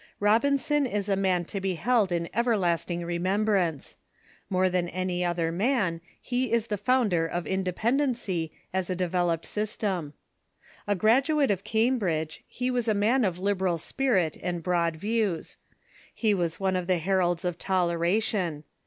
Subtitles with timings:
[0.19, 3.97] Robinson is a man to be held in everlasting remembrance.
[4.49, 10.13] More than any other man he is the founder of independenc}' as a developed system.
[10.87, 15.57] A graduate of Cambridge, he was a man of liberal spirit and broad views.
[16.11, 18.63] He was one of the heralds of tolera tion.